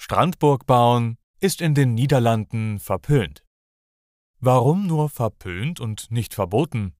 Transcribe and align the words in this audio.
Strandburg 0.00 0.64
bauen 0.64 1.18
ist 1.40 1.60
in 1.60 1.74
den 1.74 1.94
Niederlanden 1.94 2.78
verpönt. 2.78 3.44
Warum 4.40 4.86
nur 4.86 5.08
verpönt 5.08 5.80
und 5.80 6.10
nicht 6.10 6.34
verboten? 6.34 6.94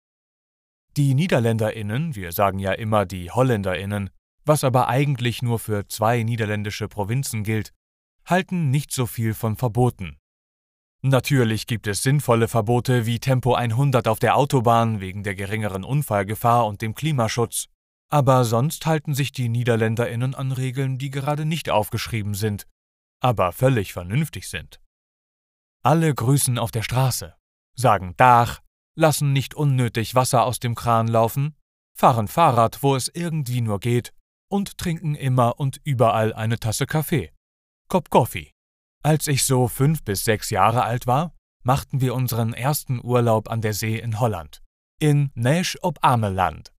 Die 0.97 1.15
Niederländerinnen, 1.15 2.17
wir 2.17 2.33
sagen 2.33 2.59
ja 2.59 2.73
immer 2.73 3.07
die 3.07 3.31
Holländerinnen, 3.31 4.11
was 4.45 4.65
aber 4.65 4.89
eigentlich 4.89 5.43
nur 5.43 5.61
für 5.61 5.87
zwei 5.87 6.25
niederländische 6.25 6.89
Provinzen 6.89 7.45
gilt, 7.45 7.73
halten 8.27 8.71
nicht 8.71 8.93
so 8.93 9.07
viel 9.07 9.33
von 9.33 9.55
Verboten. 9.55 10.19
Natürlich 11.01 11.69
gibt 11.69 11.87
es 11.87 12.03
sinnvolle 12.03 12.49
Verbote 12.49 13.07
wie 13.07 13.21
Tempo 13.21 13.55
100 13.55 14.09
auf 14.09 14.19
der 14.19 14.37
Autobahn 14.37 15.01
wegen 15.01 15.23
der 15.23 15.37
geringeren 15.37 15.85
Unfallgefahr 15.85 16.67
und 16.67 16.83
dem 16.83 16.97
Klimaschutz, 16.97 17.67
aber 18.11 18.45
sonst 18.45 18.85
halten 18.87 19.15
sich 19.15 19.31
die 19.31 19.49
Niederländerinnen 19.49 20.35
an 20.35 20.51
Regeln, 20.51 20.99
die 20.99 21.11
gerade 21.11 21.45
nicht 21.45 21.71
aufgeschrieben 21.71 22.35
sind, 22.35 22.67
aber 23.21 23.53
völlig 23.53 23.93
vernünftig 23.93 24.49
sind. 24.49 24.81
Alle 25.83 26.15
grüßen 26.15 26.59
auf 26.59 26.71
der 26.71 26.83
Straße, 26.83 27.35
sagen 27.75 28.15
Dach, 28.17 28.61
lassen 28.97 29.33
nicht 29.33 29.55
unnötig 29.55 30.15
Wasser 30.15 30.45
aus 30.45 30.59
dem 30.59 30.75
Kran 30.75 31.09
laufen, 31.09 31.57
fahren 31.97 32.29
Fahrrad, 32.29 32.83
wo 32.83 32.97
es 32.97 33.09
irgendwie 33.09 33.61
nur 33.61 33.81
geht, 33.81 34.13
und 34.51 34.79
trinken 34.79 35.15
immer 35.15 35.61
und 35.61 35.81
überall 35.85 36.33
eine 36.33 36.59
Tasse 36.59 36.87
Kaffee. 36.87 37.33
Kop 37.89 38.11
Coffee. 38.11 38.53
Als 39.03 39.29
ich 39.29 39.45
so 39.45 39.69
fünf 39.69 40.03
bis 40.03 40.25
sechs 40.25 40.51
Jahre 40.51 40.83
alt 40.83 41.07
war, 41.07 41.35
machten 41.63 42.01
wir 42.01 42.15
unseren 42.15 42.53
ersten 42.53 43.01
Urlaub 43.05 43.51
an 43.51 43.61
der 43.61 43.75
See 43.75 43.99
in 43.99 44.21
Holland, 44.21 44.63
in 45.01 45.31
Nesch 45.35 45.79
op 45.83 45.99
Ameland. 46.03 46.73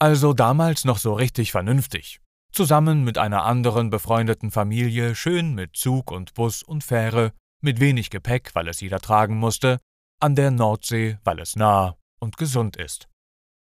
Also 0.00 0.32
damals 0.32 0.84
noch 0.84 0.98
so 0.98 1.12
richtig 1.12 1.52
vernünftig, 1.52 2.20
zusammen 2.52 3.04
mit 3.04 3.18
einer 3.18 3.44
anderen 3.44 3.90
befreundeten 3.90 4.50
Familie 4.50 5.14
schön 5.14 5.54
mit 5.54 5.76
Zug 5.76 6.10
und 6.10 6.34
Bus 6.34 6.62
und 6.62 6.84
Fähre, 6.84 7.32
mit 7.60 7.80
wenig 7.80 8.10
Gepäck, 8.10 8.50
weil 8.54 8.68
es 8.68 8.80
jeder 8.80 9.00
tragen 9.00 9.36
musste, 9.36 9.78
an 10.20 10.34
der 10.34 10.50
Nordsee, 10.50 11.18
weil 11.24 11.40
es 11.40 11.56
nah 11.56 11.96
und 12.20 12.36
gesund 12.36 12.76
ist. 12.76 13.08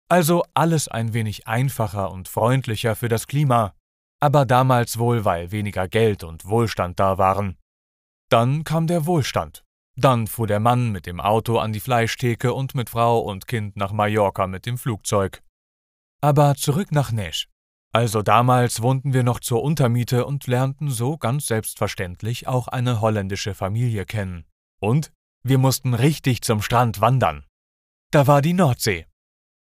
Also 0.09 0.45
alles 0.53 0.89
ein 0.89 1.15
wenig 1.15 1.47
einfacher 1.47 2.11
und 2.11 2.29
freundlicher 2.29 2.95
für 2.95 3.09
das 3.09 3.27
Klima, 3.27 3.75
aber 4.21 4.45
damals 4.45 4.99
wohl, 4.99 5.25
weil 5.25 5.51
weniger 5.51 5.89
Geld 5.89 6.25
und 6.25 6.45
Wohlstand 6.45 7.01
da 7.01 7.19
waren. 7.19 7.57
Dann 8.31 8.65
kam 8.65 8.87
der 8.87 9.07
Wohlstand. 9.07 9.65
Dann 9.97 10.27
fuhr 10.27 10.47
der 10.47 10.61
Mann 10.61 10.91
mit 10.91 11.07
dem 11.07 11.21
Auto 11.21 11.59
an 11.59 11.73
die 11.73 11.81
Fleischtheke 11.81 12.53
und 12.53 12.75
mit 12.75 12.91
Frau 12.91 13.21
und 13.21 13.47
Kind 13.47 13.77
nach 13.77 13.93
Mallorca 13.93 14.47
mit 14.47 14.67
dem 14.67 14.77
Flugzeug. 14.77 15.43
Aber 16.21 16.55
zurück 16.57 16.91
nach 16.91 17.13
Nesch. 17.13 17.49
Also 17.95 18.23
damals 18.23 18.83
wohnten 18.83 19.13
wir 19.13 19.23
noch 19.23 19.39
zur 19.39 19.63
Untermiete 19.63 20.27
und 20.27 20.49
lernten 20.49 20.91
so 20.91 21.17
ganz 21.17 21.47
selbstverständlich 21.47 22.49
auch 22.49 22.67
eine 22.67 23.01
holländische 23.01 23.55
Familie 23.55 24.05
kennen. 24.05 24.47
Und 24.81 25.13
wir 25.45 25.59
mussten 25.59 25.95
richtig 25.95 26.43
zum 26.43 26.61
Strand 26.61 27.01
wandern. 27.01 27.45
Da 28.11 28.27
war 28.27 28.43
die 28.43 28.53
Nordsee. 28.53 29.07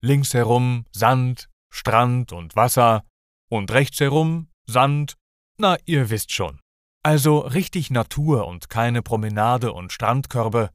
Links 0.01 0.33
herum 0.33 0.87
Sand, 0.93 1.49
Strand 1.73 2.33
und 2.33 2.55
Wasser 2.55 3.03
und 3.51 3.73
rechts 3.73 3.99
herum 3.99 4.49
Sand, 4.65 5.17
na 5.59 5.77
ihr 5.85 6.09
wisst 6.09 6.33
schon. 6.33 6.61
Also 7.03 7.39
richtig 7.39 7.91
Natur 7.91 8.47
und 8.47 8.71
keine 8.71 9.03
Promenade 9.03 9.73
und 9.73 9.93
Strandkörbe, 9.93 10.71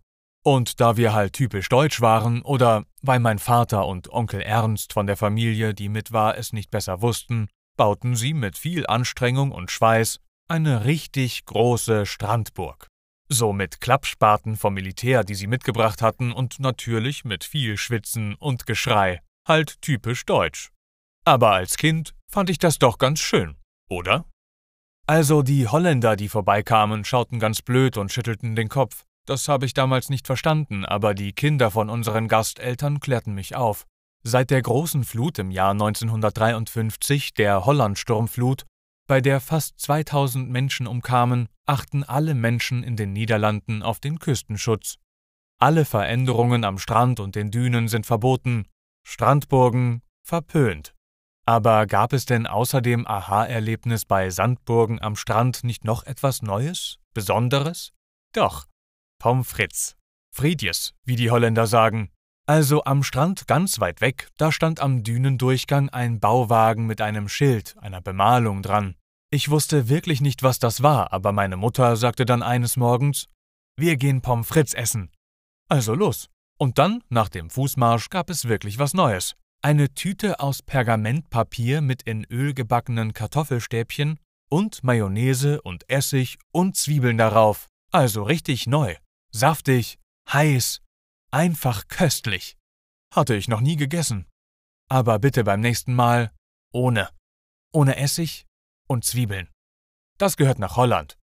und 0.46 0.80
da 0.80 0.96
wir 0.96 1.14
halt 1.14 1.34
typisch 1.34 1.70
deutsch 1.70 2.02
waren 2.02 2.44
oder 2.44 2.86
weil 3.02 3.20
mein 3.20 3.40
Vater 3.40 3.88
und 3.88 4.14
Onkel 4.14 4.42
Ernst 4.42 4.94
von 4.94 5.08
der 5.08 5.18
Familie, 5.18 5.74
die 5.74 5.90
mit 5.90 6.12
war, 6.12 6.38
es 6.38 6.54
nicht 6.54 6.70
besser 6.70 7.02
wussten, 7.02 7.48
bauten 7.78 8.16
sie 8.16 8.36
mit 8.36 8.56
viel 8.56 8.86
Anstrengung 8.86 9.52
und 9.52 9.72
Schweiß 9.72 10.20
eine 10.48 10.86
richtig 10.86 11.46
große 11.46 12.06
Strandburg. 12.06 12.88
So 13.28 13.54
mit 13.54 13.82
Klappspaten 13.82 14.56
vom 14.56 14.76
Militär, 14.76 15.24
die 15.24 15.34
sie 15.34 15.48
mitgebracht 15.48 16.04
hatten, 16.04 16.32
und 16.32 16.60
natürlich 16.60 17.26
mit 17.26 17.44
viel 17.44 17.76
Schwitzen 17.76 18.36
und 18.36 18.68
Geschrei, 18.68 19.22
halt 19.48 19.82
typisch 19.82 20.26
deutsch. 20.26 20.70
Aber 21.26 21.54
als 21.54 21.76
Kind 21.76 22.14
fand 22.32 22.52
ich 22.52 22.60
das 22.60 22.78
doch 22.78 23.00
ganz 23.00 23.20
schön, 23.20 23.56
oder? 23.90 24.26
Also 25.08 25.42
die 25.42 25.68
Holländer, 25.68 26.16
die 26.16 26.30
vorbeikamen, 26.30 27.04
schauten 27.04 27.40
ganz 27.40 27.64
blöd 27.64 27.98
und 27.98 28.12
schüttelten 28.12 28.56
den 28.56 28.70
Kopf. 28.70 29.06
Das 29.26 29.48
habe 29.48 29.66
ich 29.66 29.74
damals 29.74 30.10
nicht 30.10 30.28
verstanden, 30.28 30.86
aber 30.86 31.14
die 31.14 31.34
Kinder 31.34 31.72
von 31.72 31.90
unseren 31.90 32.28
Gasteltern 32.28 33.00
klärten 33.00 33.34
mich 33.34 33.56
auf. 33.56 33.86
Seit 34.24 34.50
der 34.50 34.62
großen 34.62 35.04
Flut 35.04 35.40
im 35.40 35.52
Jahr 35.52 35.72
1953, 35.72 37.34
der 37.34 37.66
Hollandsturmflut, 37.66 38.66
bei 39.08 39.22
der 39.22 39.40
fast 39.40 39.80
2000 39.80 40.50
Menschen 40.50 40.88
umkamen, 40.88 41.48
achten 41.68 42.04
alle 42.04 42.34
Menschen 42.34 42.84
in 42.84 42.96
den 42.96 43.14
Niederlanden 43.14 43.84
auf 43.84 44.00
den 44.00 44.20
Küstenschutz. 44.20 44.96
Alle 45.60 45.86
Veränderungen 45.86 46.64
am 46.64 46.78
Strand 46.78 47.20
und 47.20 47.36
den 47.36 47.52
Dünen 47.52 47.88
sind 47.88 48.06
verboten, 48.06 48.66
Strandburgen 49.08 50.02
verpönt. 50.24 50.94
Aber 51.46 51.86
gab 51.86 52.14
es 52.14 52.26
denn 52.26 52.48
außer 52.48 52.82
dem 52.82 53.06
Aha-Erlebnis 53.06 54.06
bei 54.06 54.32
Sandburgen 54.32 55.00
am 55.00 55.16
Strand 55.16 55.64
nicht 55.64 55.86
noch 55.86 56.04
etwas 56.04 56.42
Neues, 56.42 56.98
Besonderes? 57.14 57.94
Doch, 58.34 58.66
Pommes 59.26 59.48
frites. 59.48 59.98
Friedjes, 60.36 60.94
wie 61.04 61.16
die 61.16 61.32
Holländer 61.32 61.66
sagen. 61.66 62.12
Also 62.46 62.84
am 62.84 63.02
Strand 63.02 63.48
ganz 63.48 63.80
weit 63.80 64.00
weg, 64.00 64.30
da 64.38 64.52
stand 64.52 64.80
am 64.80 65.02
Dünendurchgang 65.02 65.90
ein 65.90 66.20
Bauwagen 66.20 66.86
mit 66.86 67.02
einem 67.02 67.28
Schild, 67.28 67.76
einer 67.80 68.02
Bemalung 68.02 68.62
dran. 68.62 68.94
Ich 69.32 69.50
wusste 69.50 69.90
wirklich 69.90 70.22
nicht, 70.22 70.44
was 70.44 70.60
das 70.60 70.84
war, 70.84 71.12
aber 71.12 71.32
meine 71.32 71.58
Mutter 71.58 71.96
sagte 71.96 72.28
dann 72.28 72.44
eines 72.44 72.78
Morgens, 72.78 73.26
wir 73.76 73.98
gehen 73.98 74.22
Pommes 74.22 74.48
frites 74.48 74.76
essen. 74.76 75.10
Also 75.70 75.96
los. 75.96 76.30
Und 76.60 76.78
dann, 76.78 77.02
nach 77.10 77.30
dem 77.30 77.50
Fußmarsch, 77.50 78.12
gab 78.12 78.30
es 78.30 78.48
wirklich 78.48 78.78
was 78.78 78.94
Neues. 78.94 79.34
Eine 79.64 79.92
Tüte 79.92 80.40
aus 80.40 80.62
Pergamentpapier 80.62 81.82
mit 81.82 82.04
in 82.04 82.26
Öl 82.26 82.54
gebackenen 82.54 83.14
Kartoffelstäbchen 83.14 84.20
und 84.52 84.84
Mayonnaise 84.84 85.64
und 85.64 85.90
Essig 85.90 86.38
und 86.52 86.78
Zwiebeln 86.78 87.18
darauf. 87.18 87.66
Also 87.92 88.22
richtig 88.22 88.68
neu. 88.68 88.94
Saftig, 89.38 90.00
heiß, 90.32 90.80
einfach 91.30 91.90
köstlich. 91.90 92.56
Hatte 93.14 93.36
ich 93.36 93.50
noch 93.50 93.60
nie 93.60 93.76
gegessen. 93.76 94.30
Aber 94.90 95.20
bitte 95.20 95.44
beim 95.44 95.60
nächsten 95.60 95.94
Mal 95.94 96.32
ohne. 96.72 97.10
Ohne 97.74 97.98
Essig 97.98 98.46
und 98.88 99.04
Zwiebeln. 99.04 99.50
Das 100.18 100.38
gehört 100.38 100.58
nach 100.60 100.78
Holland. 100.78 101.18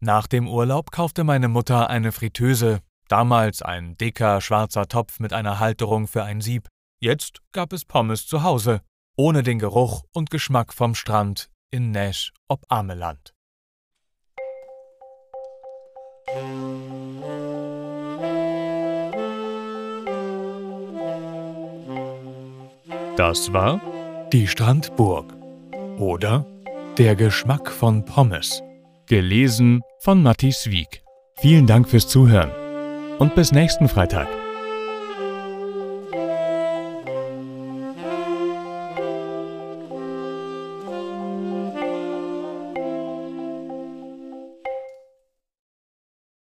Nach 0.00 0.26
dem 0.26 0.48
Urlaub 0.48 0.92
kaufte 0.92 1.22
meine 1.22 1.48
Mutter 1.48 1.90
eine 1.90 2.12
Fritteuse, 2.12 2.80
damals 3.08 3.60
ein 3.60 3.98
dicker 3.98 4.40
schwarzer 4.40 4.88
Topf 4.88 5.20
mit 5.20 5.34
einer 5.34 5.58
Halterung 5.58 6.08
für 6.08 6.24
ein 6.24 6.40
Sieb. 6.40 6.68
Jetzt 7.02 7.42
gab 7.52 7.74
es 7.74 7.84
Pommes 7.84 8.26
zu 8.26 8.44
Hause, 8.44 8.80
ohne 9.14 9.42
den 9.42 9.58
Geruch 9.58 10.04
und 10.14 10.30
Geschmack 10.30 10.72
vom 10.72 10.94
Strand 10.94 11.50
in 11.70 11.90
Nash 11.90 12.32
ob 12.48 12.64
Ameland. 12.70 13.34
Das 23.20 23.52
war 23.52 23.82
die 24.32 24.46
Strandburg 24.46 25.36
oder 25.98 26.46
Der 26.96 27.14
Geschmack 27.14 27.70
von 27.70 28.02
Pommes. 28.06 28.62
Gelesen 29.10 29.82
von 29.98 30.22
Matti 30.22 30.54
Wieg. 30.64 31.02
Vielen 31.36 31.66
Dank 31.66 31.86
fürs 31.86 32.08
Zuhören 32.08 32.50
und 33.18 33.34
bis 33.34 33.52
nächsten 33.52 33.90
Freitag. 33.90 34.26